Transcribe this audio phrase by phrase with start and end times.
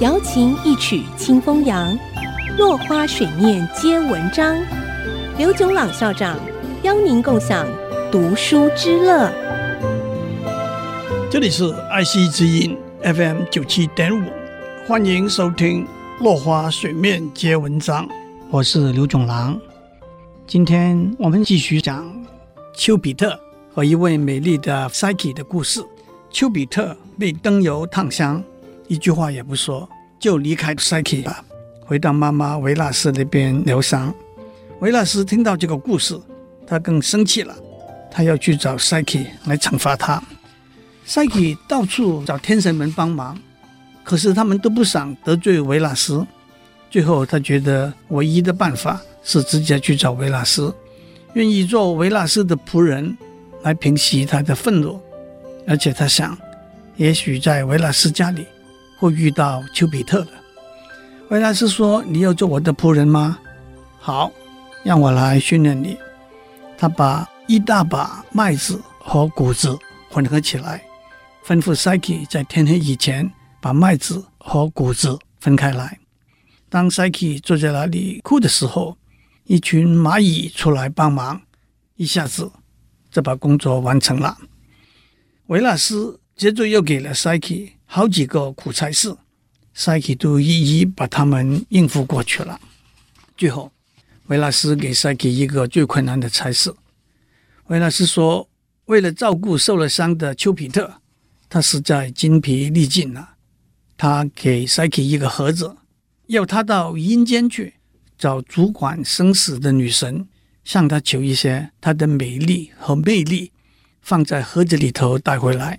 [0.00, 1.98] 瑶琴一曲清风扬，
[2.58, 4.56] 落花水面皆文章。
[5.38, 6.38] 刘炯朗校长
[6.82, 7.66] 邀您共享
[8.12, 9.32] 读书之乐。
[11.30, 14.28] 这里是爱惜之音 FM 九七点五，
[14.86, 15.84] 欢迎收听
[16.22, 18.06] 《落花水面皆文章》，
[18.50, 19.58] 我是刘炯朗。
[20.46, 22.04] 今天我们继续讲
[22.74, 23.38] 丘比特
[23.74, 25.84] 和一位美丽的 Psyche 的故事。
[26.28, 28.42] 丘比特被灯油烫伤，
[28.88, 31.44] 一句话也不说，就离开 Psyche 了，
[31.84, 34.12] 回到妈妈维纳斯那边疗伤。
[34.80, 36.18] 维纳斯听到这个故事，
[36.66, 37.54] 他更生气了，
[38.10, 40.22] 他要去找 Psyche 来惩罚他。
[41.06, 43.38] Psyche 到处找天神们帮忙，
[44.04, 46.26] 可是他们都不想得罪维纳斯。
[46.90, 49.00] 最后，他觉得唯一的办法。
[49.28, 50.72] 是直接去找维纳斯，
[51.32, 53.18] 愿意做维纳斯的仆人，
[53.62, 55.00] 来平息他的愤怒。
[55.66, 56.38] 而且他想，
[56.94, 58.46] 也许在维纳斯家里
[58.96, 60.32] 会遇到丘比特的。
[61.30, 63.38] 维纳斯说：“你要做我的仆人吗？
[63.98, 64.30] 好，
[64.84, 65.96] 让我来训练你。”
[66.78, 69.76] 他把一大把麦子和谷子
[70.10, 70.84] 混合起来，
[71.44, 73.30] 吩咐 Psyche 在天黑以前
[73.60, 75.98] 把麦子和谷子分开来。
[76.68, 78.96] 当 Psyche 坐在那里哭的时候，
[79.44, 81.40] 一群蚂蚁出来帮忙，
[81.96, 82.50] 一下子
[83.10, 84.36] 就把工作完成了。
[85.46, 89.16] 维纳斯接着又给了 Psyche 好几个苦差事
[89.74, 92.60] ，Psyche 都一一把他们应付过去了。
[93.36, 93.72] 最后，
[94.26, 96.74] 维纳斯给 Psyche 一个最困难的差事。
[97.68, 98.48] 维纳斯说
[98.86, 101.00] ：“为了照顾受了伤的丘比特，
[101.48, 103.30] 他实在筋疲力尽了。
[103.96, 105.76] 他给 Psyche 一个盒子，
[106.26, 107.74] 要他到阴间去。”
[108.18, 110.26] 找主管生死的女神，
[110.64, 113.52] 向她求一些她的美丽和魅力，
[114.00, 115.78] 放在盒子里头带回来。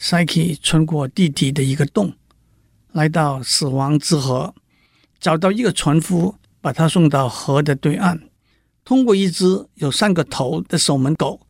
[0.00, 2.14] Psyche 穿过地底的一个洞，
[2.92, 4.54] 来到死亡之河，
[5.20, 8.18] 找到一个船夫，把他送到河的对岸。
[8.82, 11.46] 通过一只有三个头的守门狗，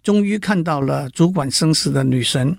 [0.00, 2.56] 终于看到了主管生死的女神。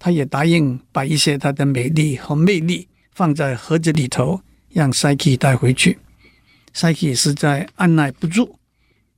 [0.00, 6.00] 她也答应把一些她的美丽和魅力放在盒子里头，让 Psyche 带回去。
[6.74, 8.56] Psyche 实在按捺不住，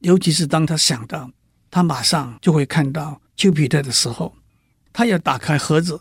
[0.01, 1.31] 尤其是当他想到
[1.71, 4.35] 他马上就会看到丘比特的时候，
[4.95, 6.01] 他要打开盒子，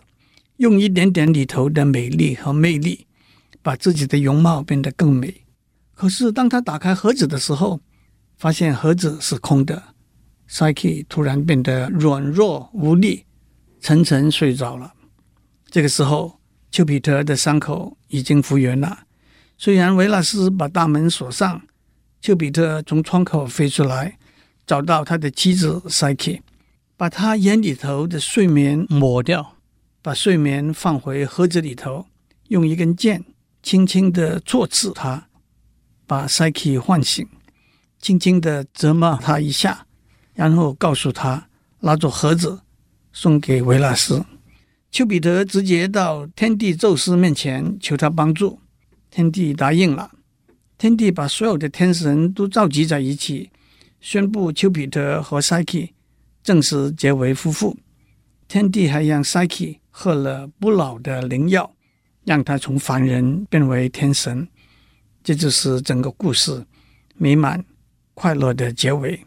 [0.57, 3.07] 用一点点里头的美丽和魅力，
[3.63, 5.43] 把自己的容貌变得更美。
[5.95, 7.81] 可是当他打开盒子的时候，
[8.37, 9.81] 发现盒子是空的
[10.47, 13.25] ，Psyche 突然变得软弱无力，
[13.81, 14.93] 沉沉睡着了。
[15.71, 16.39] 这个时候，
[16.69, 19.05] 丘比特的伤口已经复原了。
[19.57, 21.63] 虽然维纳斯把大门锁上，
[22.21, 24.19] 丘比特从窗口飞出来，
[24.67, 26.41] 找到他的妻子 Psyche，
[26.95, 29.57] 把他眼里头的睡眠抹掉，
[30.01, 32.05] 把睡眠放回盒子里头，
[32.49, 33.23] 用一根箭
[33.61, 35.27] 轻轻地戳刺他，
[36.05, 37.27] 把 Psyche 唤醒，
[37.99, 39.87] 轻轻地责骂他一下，
[40.33, 41.47] 然后告诉他
[41.79, 42.61] 拿着盒子
[43.11, 44.23] 送给维纳斯。
[44.91, 48.59] 丘比特直接到天帝宙斯面前求他帮助。
[49.09, 50.11] 天帝答应了，
[50.77, 53.49] 天帝把所有的天神都召集在一起，
[53.99, 55.89] 宣布丘比特和 Psyche
[56.43, 57.77] 正式结为夫妇。
[58.47, 61.73] 天帝还让 Psyche 喝了不老的灵药，
[62.25, 64.47] 让他从凡人变为天神。
[65.23, 66.65] 这就是整个故事
[67.15, 67.63] 美满
[68.13, 69.25] 快乐的结尾。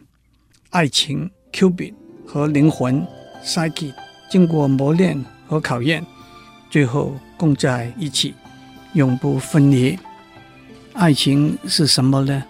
[0.71, 1.95] 爱情 Cupid
[2.27, 3.07] 和灵魂
[3.43, 3.95] Psyche
[4.31, 6.05] 经过磨练和考验，
[6.69, 8.35] 最后共在一起。
[8.93, 9.99] 永不分离。
[10.95, 12.43] 爱情是什么呢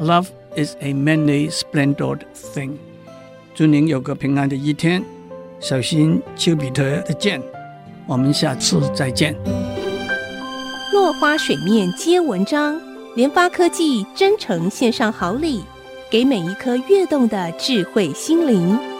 [0.00, 2.78] ？Love is a many splendid thing。
[3.54, 5.04] 祝您有个平安的一天，
[5.60, 7.40] 小心丘比特的箭。
[8.06, 9.36] 我们下次再见。
[10.92, 12.80] 落花水面皆文章，
[13.14, 15.62] 联发科技真诚献上好礼，
[16.10, 18.91] 给每一颗跃动的智慧心灵。